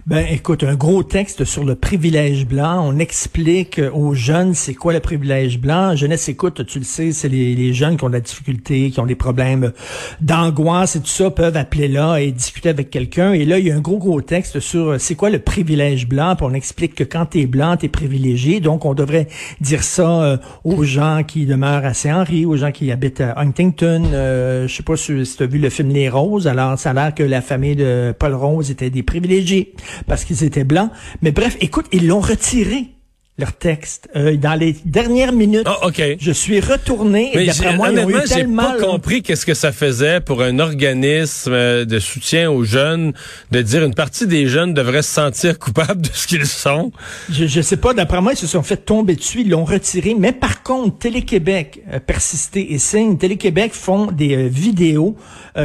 Ben, 0.08 0.26
écoute, 0.32 0.64
un 0.64 0.74
gros 0.74 1.04
texte 1.04 1.46
sur 1.46 1.64
le 1.64 1.76
privilège 1.76 2.48
blanc. 2.48 2.84
On 2.88 2.98
explique 2.98 3.80
aux 3.94 4.16
jeunes 4.16 4.56
c'est 4.56 4.74
quoi 4.74 4.94
le 4.94 5.00
privilège 5.00 5.60
blanc. 5.60 5.96
Jeunesse, 5.96 6.28
écoute, 6.28 6.66
tu 6.66 6.80
le 6.80 6.86
sais, 6.86 7.12
c'est 7.12 7.30
les, 7.30 7.54
les, 7.54 7.72
jeunes 7.72 7.98
qui 7.98 8.04
ont 8.04 8.08
de 8.08 8.14
la 8.14 8.20
difficulté, 8.20 8.90
qui 8.90 9.00
ont 9.00 9.06
des 9.06 9.14
problèmes 9.14 9.74
d'angoisse 10.20 10.96
et 10.96 11.02
tout 11.02 11.06
ça, 11.06 11.30
peuvent 11.30 11.56
appeler 11.56 11.88
là 11.88 12.18
et 12.18 12.32
discuter 12.32 12.70
avec 12.70 12.90
quelqu'un. 12.90 13.34
Et 13.34 13.46
là, 13.46 13.60
il 13.60 13.68
y 13.68 13.72
a 13.72 13.76
un 13.76 13.80
gros, 13.80 14.00
gros 14.00 14.22
texte 14.22 14.60
sur 14.60 15.00
c'est 15.00 15.14
quoi 15.14 15.30
le 15.30 15.38
privilège 15.38 16.08
blanc? 16.08 16.36
Puis 16.36 16.48
on 16.50 16.56
explique 16.56 16.96
que 16.96 17.04
quand 17.04 17.28
t'es 17.28 17.46
blanc, 17.46 17.78
t'es 17.78 17.88
privilégié. 17.88 18.60
Donc, 18.60 18.86
on 18.86 18.96
devrait 18.96 19.28
dire 19.60 19.84
ça 19.84 20.24
euh, 20.24 20.38
aux 20.64 20.84
gens 20.84 21.22
qui 21.26 21.46
demeurent 21.46 21.86
à 21.86 21.94
Saint-Henri, 21.94 22.48
aux 22.48 22.58
gens 22.58 22.72
qui 22.72 22.92
habitent 22.92 23.22
à 23.22 23.40
Huntington. 23.40 24.06
Euh, 24.14 24.68
je 24.68 24.76
sais 24.76 24.84
pas 24.84 24.98
si, 24.98 25.24
si 25.28 25.38
tu 25.38 25.44
as 25.44 25.46
vu 25.46 25.60
le 25.60 25.70
film 25.70 25.90
Les 25.90 26.10
Roses. 26.10 26.48
Alors, 26.48 26.80
ça 26.80 26.90
a 26.90 26.94
l'air 26.94 27.14
que 27.14 27.22
la 27.22 27.42
famille 27.42 27.76
de 27.76 28.16
Paul 28.18 28.34
Rose 28.34 28.72
était 28.72 28.90
des 28.90 29.04
privilégiés 29.04 29.76
parce 30.08 30.26
qu'ils 30.26 30.44
étaient 30.44 30.64
blancs. 30.64 30.92
Mais 31.22 31.32
bref, 31.32 31.58
écoute, 31.60 31.88
ils 31.92 32.08
l'ont 32.08 32.20
retiré 32.20 32.96
leur 33.42 33.54
texte. 33.54 34.08
Euh, 34.16 34.38
dans 34.38 34.54
les 34.54 34.76
dernières 34.86 35.34
minutes, 35.34 35.68
oh, 35.68 35.90
je 36.20 36.32
suis 36.32 36.60
retourné 36.60 37.32
et 37.34 37.46
d'après 37.48 37.76
moi, 37.76 37.90
ils 37.92 38.00
ont 38.00 38.10
eu 38.10 38.24
tellement... 38.24 38.72
pas 38.72 38.78
compris 38.80 39.22
qu'est-ce 39.22 39.46
que 39.46 39.54
ça 39.54 39.72
faisait 39.72 40.22
pour 40.22 40.42
un 40.42 40.60
organisme 40.60 41.52
euh, 41.52 41.84
de 41.84 42.00
soutien 42.00 42.50
aux 42.50 42.64
jeunes 42.64 43.14
de 43.52 43.62
dire 43.62 43.84
une 43.84 43.96
partie 43.96 44.28
des 44.28 44.48
jeunes 44.48 44.74
devraient 44.74 45.02
se 45.02 45.14
sentir 45.14 45.60
coupables 45.60 46.02
de 46.02 46.10
ce 46.14 46.28
qu'ils 46.28 46.46
sont. 46.46 46.92
Je, 47.30 47.48
je 47.48 47.62
sais 47.62 47.78
pas, 47.78 47.94
d'après 47.94 48.22
moi, 48.22 48.34
ils 48.34 48.38
se 48.38 48.48
sont 48.48 48.64
fait 48.64 48.78
tomber 48.78 49.16
dessus, 49.16 49.42
ils 49.42 49.50
l'ont 49.50 49.66
retiré. 49.66 50.16
Mais 50.18 50.32
par 50.32 50.64
contre, 50.64 51.00
Télé-Québec 51.00 51.82
a 51.92 52.00
persisté 52.00 52.74
et 52.74 52.78
signe. 52.78 53.18
Télé-Québec 53.18 53.74
font 53.74 54.12
des 54.12 54.36
euh, 54.36 54.48
vidéos 54.48 55.18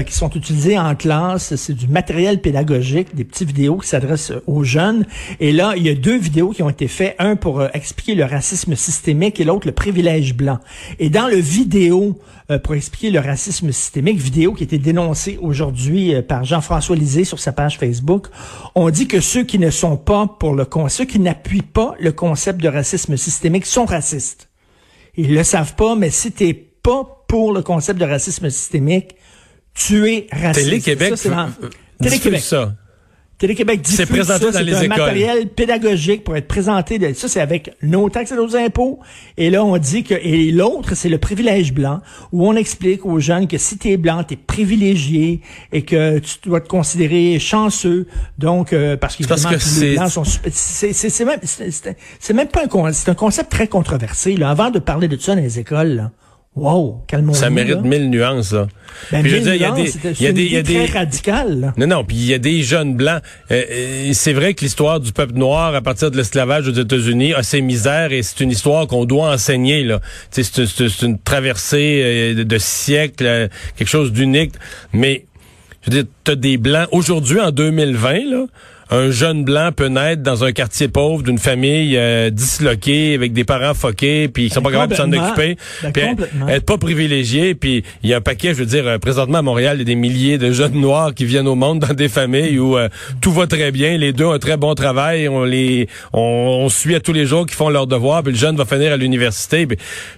qui 0.05 0.15
sont 0.15 0.31
utilisées 0.31 0.77
en 0.77 0.97
classe. 0.97 1.55
C'est 1.55 1.73
du 1.73 1.87
matériel 1.87 2.41
pédagogique, 2.41 3.15
des 3.15 3.23
petites 3.23 3.47
vidéos 3.47 3.77
qui 3.77 3.87
s'adressent 3.87 4.33
aux 4.49 4.65
jeunes. 4.65 5.07
Et 5.39 5.53
là, 5.53 5.75
il 5.77 5.85
y 5.85 5.89
a 5.89 5.95
deux 5.95 6.19
vidéos 6.19 6.51
qui 6.51 6.65
ont 6.65 6.71
été 6.71 6.89
faites. 6.89 7.15
Un 7.21 7.37
pour 7.37 7.61
euh, 7.67 7.71
expliquer 7.75 8.15
le 8.15 8.25
racisme 8.25 8.75
systémique 8.75 9.41
et 9.41 9.45
l'autre 9.45 9.67
le 9.67 9.73
privilège 9.73 10.35
blanc. 10.35 10.59
Et 10.99 11.11
dans 11.11 11.29
le 11.29 11.37
vidéo 11.37 12.19
euh, 12.51 12.59
pour 12.59 12.75
expliquer 12.75 13.11
le 13.11 13.21
racisme 13.21 13.73
systémique, 13.73 14.19
vidéo 14.19 14.53
qui 14.53 14.63
a 14.63 14.65
été 14.65 14.79
dénoncée 14.79 15.39
aujourd'hui 15.41 16.15
euh, 16.15 16.23
par 16.23 16.45
Jean-François 16.45 16.97
Lisée 16.97 17.25
sur 17.25 17.39
sa 17.39 17.53
page 17.53 17.79
Facebook, 17.79 18.29
on 18.75 18.91
dit 18.91 19.09
que 19.09 19.21
ceux 19.21 19.43
qui 19.45 19.59
ne 19.59 19.71
sont 19.71 19.97
pas 19.97 20.27
pour 20.27 20.55
le 20.55 20.67
ceux 20.89 21.05
qui 21.05 21.19
n'appuient 21.19 21.63
pas 21.63 21.95
le 21.99 22.13
concept 22.13 22.61
de 22.61 22.69
racisme 22.69 23.17
systémique 23.17 23.67
sont 23.67 23.85
racistes. 23.85 24.49
Ils 25.17 25.35
le 25.35 25.43
savent 25.45 25.75
pas, 25.75 25.95
mais 25.95 26.11
si 26.11 26.33
t'es 26.33 26.55
pas 26.55 27.25
pour 27.29 27.53
le 27.53 27.63
concept 27.63 27.99
de 27.99 28.05
racisme 28.05 28.51
systémique, 28.51 29.17
tu 29.75 30.09
es 30.09 30.27
raciste. 30.31 30.67
Télé-Québec, 30.67 31.15
Télé-Québec. 32.01 32.41
ça. 32.41 32.75
Télé-Québec 33.39 33.83
diffuse 33.83 34.07
présenté 34.07 34.51
ça, 34.51 34.65
c'est 34.65 34.75
un 34.75 34.89
matériel 34.89 35.49
pédagogique 35.49 36.25
pour 36.25 36.37
être 36.37 36.49
présenté. 36.49 36.99
De, 36.99 37.13
ça, 37.13 37.29
c'est 37.29 37.41
avec 37.41 37.71
nos 37.83 38.09
taxes 38.09 38.33
et 38.33 38.35
nos 38.35 38.57
impôts. 38.57 38.99
Et 39.37 39.51
là, 39.51 39.63
on 39.63 39.77
dit 39.77 40.05
que... 40.05 40.15
Et 40.15 40.51
l'autre, 40.53 40.95
c'est 40.95 41.11
le 41.11 41.19
privilège 41.19 41.75
blanc, 41.75 42.01
où 42.33 42.49
on 42.49 42.57
explique 42.57 43.05
aux 43.05 43.21
jeunes 43.21 43.47
que 43.47 43.59
si 43.59 43.77
tu 43.77 43.91
es 43.91 43.99
blanc, 43.99 44.25
tu 44.25 44.35
es 44.35 44.37
privilégié 44.39 45.43
et 45.71 45.83
que 45.83 46.19
tu 46.19 46.37
dois 46.47 46.63
te 46.63 46.69
considérer 46.69 47.39
chanceux. 47.39 48.07
Donc, 48.39 48.73
euh, 48.73 48.97
parce, 48.97 49.17
parce 49.27 49.45
que 49.45 49.81
les 49.81 49.97
blancs 49.97 50.11
sont... 50.11 50.25
C'est 50.25 51.25
même, 51.25 51.39
même 52.35 52.49
pas 52.49 52.63
un... 52.65 52.93
C'est 52.93 53.11
un 53.11 53.15
concept 53.15 53.51
très 53.51 53.69
controversé. 53.69 54.35
Là. 54.37 54.49
Avant 54.49 54.71
de 54.71 54.79
parler 54.79 55.09
de 55.09 55.17
ça 55.19 55.35
dans 55.35 55.43
les 55.43 55.59
écoles, 55.59 55.89
là, 55.89 56.11
Wow, 56.57 57.03
calmons 57.07 57.35
Ça 57.35 57.51
mérite 57.51 57.83
mille 57.83 58.09
nuances, 58.09 58.53
là. 58.53 58.67
Ben, 59.13 59.21
puis 59.21 59.31
je 59.31 59.37
veux 59.37 59.43
dire, 59.43 59.55
il 59.55 59.61
y 59.61 59.65
a 59.67 59.73
des, 59.73 59.93
il 60.19 60.23
y 60.23 60.27
a 60.27 60.33
des, 60.33 60.45
il 60.45 60.53
y 60.53 60.57
a 60.57 60.63
des 60.63 60.87
très 60.87 60.99
radical. 60.99 61.61
Là. 61.61 61.75
Non, 61.77 61.87
non, 61.87 62.03
puis 62.03 62.17
il 62.17 62.25
y 62.25 62.33
a 62.33 62.39
des 62.39 62.63
jeunes 62.63 62.95
blancs. 62.95 63.21
Euh, 63.51 63.63
euh, 63.71 64.11
c'est 64.15 64.33
vrai 64.33 64.55
que 64.55 64.65
l'histoire 64.65 64.99
du 64.99 65.13
peuple 65.13 65.35
noir 65.35 65.75
à 65.75 65.83
partir 65.83 66.11
de 66.11 66.17
l'esclavage 66.17 66.67
aux 66.67 66.73
États-Unis 66.73 67.35
a 67.35 67.43
ses 67.43 67.61
misères 67.61 68.13
et 68.13 68.23
c'est 68.23 68.41
une 68.41 68.51
histoire 68.51 68.87
qu'on 68.87 69.05
doit 69.05 69.33
enseigner 69.33 69.85
là. 69.85 70.01
C'est 70.31 70.57
une, 70.57 70.89
une 71.03 71.19
traversée 71.19 72.01
euh, 72.03 72.45
de 72.45 72.59
siècles, 72.59 73.51
quelque 73.77 73.89
chose 73.89 74.11
d'unique. 74.11 74.55
Mais 74.95 75.27
je 75.83 75.91
veux 75.91 76.03
dire, 76.03 76.11
t'as 76.25 76.37
des 76.37 76.57
blancs 76.57 76.89
aujourd'hui 76.91 77.39
en 77.39 77.51
2020 77.51 78.13
là 78.31 78.47
un 78.91 79.11
jeune 79.11 79.45
blanc 79.45 79.71
peut 79.75 79.89
naître 79.89 80.23
dans 80.23 80.45
un 80.45 80.53
quartier 80.53 80.89
pauvre 80.89 81.23
d'une 81.23 81.39
famille 81.39 81.97
euh, 81.97 82.31
disloquée 82.31 83.15
avec 83.15 83.33
des 83.33 83.45
parents 83.45 83.75
foqués 83.75 84.29
puis 84.29 84.47
ils 84.47 84.53
sont 84.53 84.63
pas 84.63 84.71
capables 84.71 84.93
de 84.93 84.97
s'en 84.97 85.13
occuper. 85.13 85.57
Ben, 85.83 85.93
puis 85.93 86.05
être 86.49 86.65
pas 86.65 86.79
privilégié 86.79 87.55
puis 87.55 87.83
il 88.03 88.11
y 88.11 88.15
a 88.15 88.19
un 88.19 88.21
paquet 88.21 88.55
je 88.55 88.61
veux 88.61 88.67
dire 88.67 88.87
euh, 88.87 88.99
présentement 88.99 89.39
à 89.39 89.43
Montréal 89.43 89.77
il 89.77 89.81
y 89.81 89.83
a 89.83 89.85
des 89.85 89.97
milliers 89.97 90.39
de 90.39 90.53
jeunes 90.53 90.81
noirs 90.81 91.15
qui 91.15 91.25
viennent 91.25 91.49
au 91.49 91.57
monde 91.57 91.81
dans 91.81 91.95
des 91.95 92.09
familles 92.09 92.59
où 92.59 92.77
euh, 92.77 92.89
tout 93.21 93.33
va 93.33 93.47
très 93.47 93.73
bien 93.73 93.99
les 93.99 94.13
deux 94.13 94.25
ont 94.25 94.33
un 94.33 94.39
très 94.39 94.57
bon 94.57 94.75
travail 94.75 95.29
on 95.29 95.45
les 95.45 95.89
on, 96.13 96.69
suit 96.69 96.95
à 96.95 97.01
tous 97.01 97.13
les 97.13 97.27
jours 97.27 97.47
qui 97.47 97.55
font 97.55 97.71
leur 97.71 97.87
devoir 97.87 98.23
puis 98.23 98.33
le 98.33 98.39
jeune 98.39 98.57
va 98.57 98.65
finir 98.65 98.93
à 98.93 98.97
l'université 98.97 99.67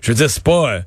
je 0.03 0.11
veux 0.11 0.17
dire 0.17 0.29
c'est 0.29 0.43
pas 0.43 0.81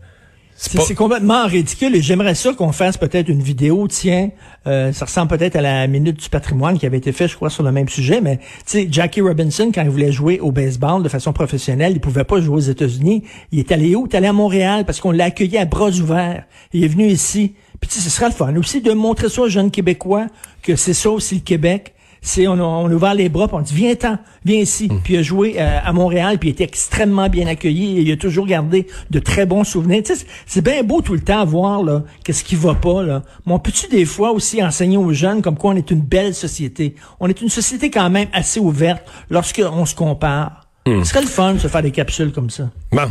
c'est 0.61 0.95
complètement 0.95 1.47
ridicule 1.47 1.95
et 1.95 2.01
j'aimerais 2.01 2.35
ça 2.35 2.53
qu'on 2.53 2.71
fasse 2.71 2.95
peut-être 2.95 3.29
une 3.29 3.41
vidéo, 3.41 3.87
tiens, 3.87 4.29
euh, 4.67 4.93
ça 4.93 5.05
ressemble 5.05 5.29
peut-être 5.29 5.55
à 5.55 5.61
la 5.61 5.87
Minute 5.87 6.19
du 6.19 6.29
patrimoine 6.29 6.77
qui 6.77 6.85
avait 6.85 6.97
été 6.97 7.11
fait, 7.11 7.27
je 7.27 7.35
crois, 7.35 7.49
sur 7.49 7.63
le 7.63 7.71
même 7.71 7.89
sujet, 7.89 8.21
mais 8.21 8.37
tu 8.37 8.43
sais, 8.65 8.87
Jackie 8.89 9.21
Robinson, 9.21 9.71
quand 9.73 9.81
il 9.81 9.89
voulait 9.89 10.11
jouer 10.11 10.39
au 10.39 10.51
baseball 10.51 11.01
de 11.01 11.09
façon 11.09 11.33
professionnelle, 11.33 11.93
il 11.93 11.99
pouvait 11.99 12.25
pas 12.25 12.39
jouer 12.39 12.57
aux 12.57 12.59
États-Unis. 12.59 13.23
Il 13.51 13.57
est 13.57 13.71
allé 13.71 13.95
où? 13.95 14.05
Il 14.05 14.13
est 14.13 14.17
allé 14.17 14.27
à 14.27 14.33
Montréal 14.33 14.85
parce 14.85 14.99
qu'on 14.99 15.11
l'a 15.11 15.25
accueilli 15.25 15.57
à 15.57 15.65
bras 15.65 15.89
ouverts. 15.89 16.43
Il 16.73 16.83
est 16.83 16.87
venu 16.87 17.07
ici. 17.07 17.55
Puis 17.79 17.89
ce 17.89 18.09
sera 18.11 18.27
le 18.27 18.33
fun 18.33 18.55
aussi 18.57 18.81
de 18.81 18.93
montrer 18.93 19.29
ça 19.29 19.41
aux 19.41 19.49
jeunes 19.49 19.71
Québécois 19.71 20.27
que 20.61 20.75
c'est 20.75 20.93
ça 20.93 21.09
aussi 21.09 21.35
le 21.35 21.41
Québec 21.41 21.95
c'est 22.21 22.47
on, 22.47 22.53
on 22.53 22.87
a 22.87 22.93
ouvert 22.93 23.15
les 23.15 23.29
bras, 23.29 23.47
puis 23.47 23.57
on 23.57 23.61
dit 23.61 23.73
viens-t'en, 23.73 24.19
viens 24.45 24.59
ici. 24.59 24.87
Mm. 24.87 24.99
Puis 25.03 25.13
il 25.15 25.17
a 25.17 25.21
joué 25.23 25.55
euh, 25.57 25.79
à 25.83 25.91
Montréal, 25.91 26.37
puis 26.37 26.49
il 26.49 26.51
était 26.51 26.63
extrêmement 26.63 27.29
bien 27.29 27.47
accueilli 27.47 27.97
et 27.97 28.01
il 28.01 28.11
a 28.11 28.17
toujours 28.17 28.45
gardé 28.45 28.87
de 29.09 29.19
très 29.19 29.45
bons 29.45 29.63
souvenirs. 29.63 30.03
Tu 30.05 30.15
sais, 30.15 30.25
c'est 30.45 30.63
bien 30.63 30.83
beau 30.83 31.01
tout 31.01 31.13
le 31.13 31.21
temps 31.21 31.41
à 31.41 31.45
voir 31.45 31.83
là, 31.83 32.03
qu'est-ce 32.23 32.43
qui 32.43 32.55
va 32.55 32.75
pas 32.75 33.03
là. 33.03 33.23
Mais 33.45 33.53
on 33.53 33.59
peut-tu 33.59 33.87
des 33.87 34.05
fois 34.05 34.31
aussi 34.31 34.63
enseigner 34.63 34.97
aux 34.97 35.13
jeunes 35.13 35.41
comme 35.41 35.57
quoi 35.57 35.71
on 35.71 35.75
est 35.75 35.89
une 35.89 36.01
belle 36.01 36.35
société? 36.35 36.95
On 37.19 37.27
est 37.27 37.41
une 37.41 37.49
société 37.49 37.89
quand 37.89 38.09
même 38.09 38.27
assez 38.33 38.59
ouverte 38.59 39.03
lorsqu'on 39.29 39.85
se 39.85 39.95
compare. 39.95 40.67
Mm. 40.85 41.03
Ce 41.03 41.09
serait 41.09 41.21
le 41.21 41.27
fun 41.27 41.53
de 41.55 41.59
se 41.59 41.67
faire 41.67 41.81
des 41.81 41.91
capsules 41.91 42.31
comme 42.31 42.49
ça. 42.49 42.69
Bon. 42.91 43.09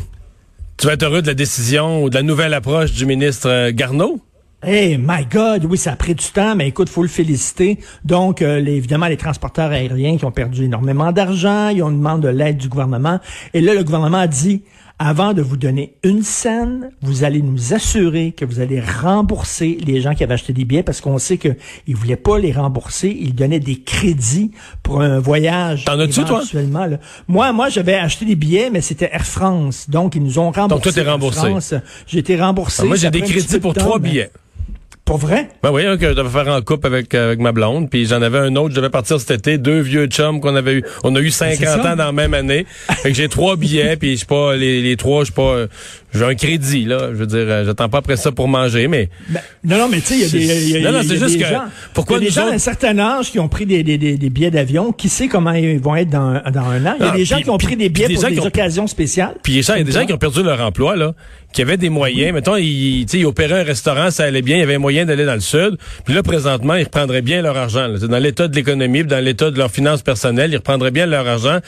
Tu 0.77 0.87
vas 0.87 0.95
être 0.95 1.03
heureux 1.03 1.21
de 1.21 1.27
la 1.27 1.35
décision 1.35 2.03
ou 2.03 2.09
de 2.09 2.15
la 2.15 2.23
nouvelle 2.23 2.55
approche 2.55 2.93
du 2.93 3.05
ministre 3.05 3.51
euh, 3.51 3.71
Garneau? 3.71 4.19
Hey, 4.63 4.99
my 4.99 5.25
God, 5.25 5.65
oui, 5.65 5.79
ça 5.79 5.93
a 5.93 5.97
pris 5.97 6.15
du 6.15 6.27
temps, 6.27 6.55
mais 6.55 6.69
écoute, 6.69 6.91
faut 6.91 7.01
le 7.01 7.09
féliciter. 7.09 7.79
Donc, 8.05 8.43
euh, 8.43 8.59
évidemment, 8.59 9.07
les 9.07 9.17
transporteurs 9.17 9.71
aériens 9.71 10.19
qui 10.19 10.27
ont 10.27 10.33
perdu 10.33 10.65
énormément 10.65 11.13
d'argent, 11.13 11.71
ils 11.71 11.83
ont 11.83 11.91
demandé 11.91 12.29
de 12.29 12.33
l'aide 12.35 12.59
du 12.59 12.69
gouvernement. 12.69 13.21
Et 13.55 13.63
là, 13.63 13.73
le 13.73 13.83
gouvernement 13.85 14.19
a 14.19 14.27
dit, 14.27 14.63
avant 14.99 15.33
de 15.33 15.41
vous 15.41 15.57
donner 15.57 15.95
une 16.05 16.23
scène, 16.23 16.91
vous 17.01 17.25
allez 17.25 17.41
nous 17.41 17.73
assurer 17.73 18.33
que 18.33 18.45
vous 18.45 18.61
allez 18.61 18.83
rembourser 18.83 19.79
les 19.83 20.03
gens 20.03 20.15
qui 20.15 20.25
avaient 20.25 20.35
acheté 20.35 20.53
des 20.53 20.67
billets 20.67 20.83
parce 20.83 21.01
qu'on 21.01 21.17
sait 21.17 21.39
qu'ils 21.39 21.57
ne 21.89 21.97
voulaient 21.97 22.17
pas 22.17 22.39
les 22.39 22.53
rembourser. 22.53 23.17
Ils 23.19 23.35
donnaient 23.35 23.61
des 23.61 23.81
crédits 23.81 24.51
pour 24.83 25.01
un 25.01 25.19
voyage. 25.19 25.87
T'en 25.87 25.99
as-tu, 25.99 26.23
toi? 26.25 26.43
Moi, 27.29 27.53
moi, 27.55 27.71
j'avais 27.71 27.95
acheté 27.95 28.27
des 28.27 28.37
billets, 28.37 28.69
mais 28.69 28.83
c'était 28.83 29.09
Air 29.11 29.25
France. 29.25 29.89
Donc, 29.89 30.17
ils 30.17 30.23
nous 30.23 30.39
ont 30.39 30.51
remboursé. 30.51 30.69
Donc, 30.69 30.83
toi, 30.83 30.93
t'es 30.93 31.11
remboursé. 31.11 31.81
J'ai 32.07 32.19
été 32.19 32.39
remboursé. 32.39 32.83
Ah, 32.85 32.89
moi, 32.89 32.97
j'ai 32.97 33.11
des 33.11 33.23
crédits 33.23 33.59
pour 33.59 33.73
trois 33.73 33.99
billets. 33.99 34.31
Pour 35.11 35.19
vrai? 35.19 35.49
Ben 35.61 35.73
oui, 35.73 35.83
que 35.99 36.09
je 36.09 36.13
devais 36.15 36.29
faire 36.29 36.47
en 36.55 36.63
couple 36.63 36.87
avec, 36.87 37.13
avec 37.17 37.41
ma 37.41 37.51
blonde. 37.51 37.91
Puis 37.91 38.07
j'en 38.07 38.23
avais 38.23 38.39
un 38.39 38.55
autre, 38.55 38.71
je 38.71 38.77
devais 38.77 38.91
partir 38.91 39.19
cet 39.19 39.33
été. 39.33 39.59
Deux 39.59 39.81
vieux 39.81 40.07
chums 40.07 40.41
qu'on 40.41 40.55
avait 40.55 40.75
eu. 40.75 40.85
On 41.03 41.17
a 41.17 41.19
eu 41.19 41.33
50 41.33 41.85
ans 41.85 41.97
dans 41.97 42.05
la 42.05 42.13
même 42.13 42.33
année. 42.33 42.65
fait 42.89 43.11
que 43.11 43.17
j'ai 43.17 43.29
trois 43.29 43.57
billets, 43.57 43.97
puis 43.97 44.15
je 44.15 44.21
sais 44.21 44.27
pas, 44.27 44.55
les, 44.55 44.81
les 44.81 44.97
trois, 44.97 45.25
je 45.25 45.31
sais 45.31 45.35
pas, 45.35 45.67
j'ai 46.15 46.25
un 46.25 46.35
crédit, 46.35 46.85
là. 46.85 47.09
Je 47.11 47.17
veux 47.17 47.27
dire, 47.27 47.39
euh, 47.41 47.65
j'attends 47.65 47.89
pas 47.89 47.99
après 47.99 48.17
ça 48.17 48.33
pour 48.33 48.49
manger, 48.49 48.89
mais. 48.89 49.11
Ben, 49.29 49.41
non, 49.65 49.79
non, 49.79 49.89
mais 49.89 50.01
tu 50.01 50.07
sais, 50.07 50.15
il 50.15 50.21
y 50.21 50.25
a 50.25 50.29
des. 50.29 50.71
Y 50.71 50.77
a, 50.87 50.91
non, 50.91 50.99
non, 50.99 51.05
c'est 51.07 51.19
juste 51.19 51.39
que. 51.39 51.45
Gens, 51.45 51.65
pourquoi 51.95 52.19
y 52.19 52.21
a 52.21 52.25
des 52.25 52.31
gens 52.31 52.49
d'un 52.49 52.59
certain 52.59 52.99
âge 52.99 53.31
qui 53.31 53.39
ont 53.39 53.49
pris 53.49 53.67
des, 53.67 53.83
des, 53.83 53.97
des, 53.97 54.17
des 54.17 54.31
billets 54.31 54.51
d'avion. 54.51 54.93
Qui 54.93 55.09
sait 55.09 55.29
comment 55.29 55.53
ils 55.53 55.79
vont 55.79 55.95
être 55.95 56.11
dans, 56.11 56.41
dans 56.53 56.65
un 56.65 56.87
an? 56.87 56.95
Il 56.99 57.05
y 57.05 57.09
a 57.09 57.13
ah, 57.13 57.17
des 57.17 57.25
gens 57.25 57.41
qui 57.41 57.51
ont 57.51 57.59
pris 57.59 57.77
des 57.77 57.89
billets 57.89 58.15
pour 58.15 58.29
des 58.29 58.39
occasions 58.41 58.87
spéciales. 58.87 59.35
Puis 59.43 59.55
il 59.55 59.69
y 59.69 59.71
a 59.71 59.83
des 59.83 59.93
gens 59.93 60.07
qui 60.07 60.13
ont 60.13 60.19
perdu 60.19 60.43
leur 60.43 60.61
emploi, 60.61 60.97
là, 60.97 61.15
qui 61.53 61.63
avaient 61.63 61.77
des 61.77 61.89
moyens. 61.89 62.33
Mettons, 62.33 62.57
ils, 62.57 63.03
ils 63.13 63.27
opéraient 63.27 63.61
un 63.61 63.65
restaurant, 63.65 64.11
ça 64.11 64.25
allait 64.25 64.43
bien, 64.43 64.57
il 64.57 64.61
y 64.61 64.63
avait 64.63 64.79
moyen 64.79 65.05
d'aller 65.05 65.25
dans 65.25 65.35
le 65.35 65.41
sud. 65.41 65.77
Puis 66.05 66.15
là, 66.15 66.23
présentement, 66.23 66.75
ils 66.75 66.85
reprendraient 66.85 67.23
bien 67.23 67.43
leur 67.43 67.57
argent. 67.57 67.89
Là. 67.89 67.99
Dans 67.99 68.19
l'état 68.19 68.49
de 68.49 68.55
l'économie, 68.55 69.05
dans 69.05 69.23
l'état 69.23 69.51
de 69.51 69.59
leurs 69.59 69.71
finances 69.71 70.03
personnelles, 70.03 70.53
ils 70.53 70.57
reprendraient 70.57 70.91
bien 70.91 71.07
leur 71.07 71.27
argent. 71.27 71.59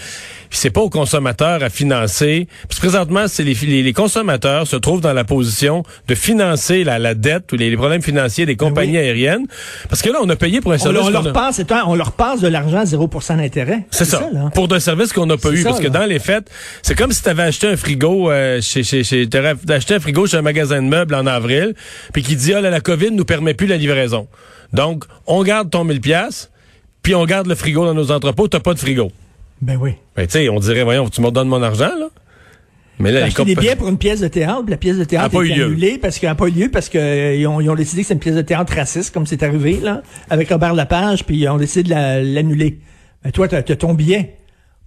Puis 0.51 0.59
c'est 0.59 0.71
pas 0.71 0.83
aux 0.83 0.91
consommateurs 0.91 1.63
à 1.63 1.71
financer. 1.71 2.47
Puis 2.69 2.79
présentement, 2.79 3.25
c'est 3.27 3.43
les, 3.43 3.55
les, 3.55 3.83
les 3.83 3.93
consommateurs 3.93 4.67
se 4.67 4.77
trouvent 4.77 5.01
dans 5.01 5.13
la 5.13 5.25
position 5.25 5.83
de 6.09 6.15
financer 6.15 6.85
la, 6.85 6.99
la 6.99 7.15
dette 7.15 7.53
ou 7.53 7.57
les, 7.57 7.77
problèmes 7.77 8.03
financiers 8.03 8.47
des 8.47 8.57
compagnies 8.57 8.99
aériennes. 8.99 9.47
Parce 9.89 10.03
que 10.03 10.11
là, 10.11 10.19
on 10.23 10.29
a 10.29 10.37
payé 10.37 10.61
pour 10.61 10.73
un 10.73 10.79
service. 10.79 11.03
On, 11.03 11.11
leur, 11.11 11.33
passe, 11.33 11.61
on 11.87 11.95
leur 11.95 12.13
passe 12.13 12.41
de 12.41 12.49
l'argent 12.49 12.79
à 12.79 12.87
0 12.87 13.11
d'intérêt. 13.31 13.87
C'est 13.91 14.05
ça. 14.05 14.29
pour 14.55 14.73
un 14.73 14.81
service 14.81 15.13
qu'on 15.13 15.27
n'a 15.27 15.37
pas 15.37 15.51
eu. 15.51 15.63
parce 15.65 15.81
que 15.81 15.89
dans 15.89 16.05
les 16.05 16.19
faits, 16.19 16.49
c'est 16.83 16.97
comme 16.97 17.13
si 17.13 17.23
tu 17.23 17.29
avais 17.29 17.45
acheté 17.45 17.67
un 17.67 17.77
frigo 17.77 18.31
euh, 18.31 18.61
chez, 18.61 18.83
chez, 18.83 19.03
chez 19.05 19.27
acheté 19.73 19.95
un 19.95 20.01
frigo 20.01 20.27
chez 20.27 20.37
un 20.37 20.43
magasin 20.43 20.83
de 20.83 20.89
meubles 20.89 21.15
en 21.15 21.27
avril, 21.27 21.75
puis 22.13 22.23
qui 22.23 22.37
dit, 22.37 22.55
ah 22.55 22.61
la 22.61 22.81
COVID 22.81 23.11
nous 23.13 23.25
permet 23.25 23.55
plus 23.55 23.67
la 23.67 23.77
livraison. 23.77 24.29
Donc, 24.73 25.05
on 25.27 25.43
garde 25.43 25.71
ton 25.71 25.85
1000 25.85 26.01
pièces 26.01 26.51
puis 27.03 27.15
on 27.15 27.25
garde 27.25 27.47
le 27.47 27.55
frigo 27.55 27.85
dans 27.85 27.95
nos 27.95 28.11
entrepôts, 28.11 28.49
t'as 28.49 28.61
pas 28.61 28.75
de 28.75 28.79
frigo. 28.79 29.11
Ben 29.61 29.77
oui. 29.81 29.93
Ben 30.17 30.27
tu 30.27 30.33
sais, 30.33 30.49
on 30.49 30.61
dirait, 30.61 30.85
voyons, 30.85 31.09
tu 31.09 31.21
me 31.21 31.31
donnes 31.31 31.49
mon 31.49 31.63
argent, 31.63 31.91
là. 31.99 32.09
Mais 32.99 33.11
là, 33.11 33.25
acheté 33.25 33.45
des 33.45 33.57
billets 33.57 33.75
pour 33.75 33.89
une 33.89 33.99
pièce 33.99 34.21
de 34.21 34.29
théâtre, 34.29 34.65
la 34.69 34.77
pièce 34.77 34.97
de 34.97 35.05
théâtre 35.05 35.37
a 35.37 35.45
été 35.45 35.61
annulée 35.61 35.99
parce 35.99 36.19
qu'elle 36.19 36.29
n'a 36.29 36.35
pas 36.37 36.47
eu 36.47 36.53
lieu 36.53 36.69
parce 36.71 36.89
qu'ils 36.89 37.01
euh, 37.01 37.49
ont, 37.49 37.61
ils 37.61 37.69
ont 37.69 37.75
décidé 37.75 38.03
que 38.03 38.09
c'est 38.09 38.15
une 38.15 38.21
pièce 38.21 38.37
de 38.37 38.43
théâtre 38.43 38.75
raciste, 38.77 39.13
comme 39.13 39.27
c'est 39.27 39.43
arrivé 39.43 39.81
là, 39.83 40.03
avec 40.31 40.51
Robert 40.51 40.75
Lapage, 40.75 41.25
puis 41.25 41.39
ils 41.39 41.49
ont 41.49 41.57
décidé 41.57 41.89
de 41.89 42.35
l'annuler. 42.35 42.79
Mais 43.25 43.31
ben, 43.31 43.33
toi, 43.33 43.49
tu 43.49 43.57
as, 43.57 43.63
ton 43.77 43.95
billet 43.95 44.37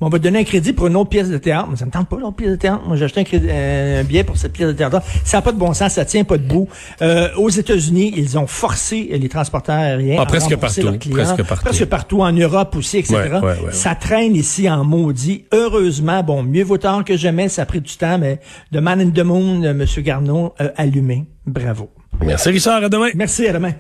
on 0.02 0.10
va 0.10 0.20
te 0.20 0.24
donner 0.24 0.40
un 0.40 0.44
crédit 0.44 0.74
pour 0.74 0.88
une 0.88 0.96
autre 0.98 1.10
pièce 1.10 1.30
de 1.30 1.38
théâtre. 1.38 1.68
Mais 1.70 1.78
ça 1.78 1.86
me 1.86 1.92
tente 1.92 2.10
pas, 2.10 2.18
l'autre 2.18 2.36
pièce 2.36 2.52
de 2.52 2.56
théâtre. 2.58 2.82
Moi, 2.86 2.98
j'ai 2.98 3.06
acheté 3.06 3.22
un, 3.22 3.38
euh, 3.48 4.02
un, 4.02 4.04
billet 4.04 4.24
pour 4.24 4.38
cette 4.38 4.52
pièce 4.52 4.68
de 4.68 4.74
théâtre. 4.74 5.02
Ça 5.24 5.38
n'a 5.38 5.42
pas 5.42 5.52
de 5.52 5.58
bon 5.58 5.74
sens, 5.74 5.94
ça 5.94 6.06
tient 6.06 6.24
pas 6.24 6.38
debout. 6.38 6.68
Euh, 7.02 7.30
aux 7.38 7.50
États-Unis, 7.50 8.14
ils 8.16 8.38
ont 8.38 8.48
forcé 8.48 9.08
les 9.12 9.30
transporteurs 9.30 9.75
aériens 9.75 10.18
ah, 10.20 10.24
à 10.24 10.25
presque 10.25 10.56
partout, 10.58 10.98
presque 11.12 11.44
partout. 11.44 11.66
Presque 11.66 11.86
partout, 11.86 12.22
en 12.22 12.32
Europe 12.34 12.75
aussi, 12.75 12.98
etc. 12.98 13.40
ça 13.72 13.96
traîne 13.96 14.36
ici 14.36 14.70
en 14.70 14.84
maudit. 14.84 15.46
Heureusement, 15.54 16.24
bon, 16.24 16.44
mieux 16.44 16.64
vaut 16.64 16.78
tard 16.78 17.04
que 17.06 17.16
jamais, 17.16 17.48
ça 17.48 17.62
a 17.62 17.66
pris 17.66 17.82
du 17.82 17.96
temps, 17.96 18.18
mais 18.18 18.40
de 18.72 18.80
Man 18.80 19.00
in 19.00 19.10
the 19.12 19.24
Moon, 19.25 19.64
euh, 19.64 19.72
M. 19.72 19.86
Garneau, 20.04 20.54
allumé. 20.75 21.25
Bravo. 21.46 21.90
Merci 22.22 22.50
Richard, 22.50 22.84
à 22.84 22.90
demain. 22.90 23.10
Merci, 23.16 23.48
à 23.48 23.54
demain. 23.54 23.74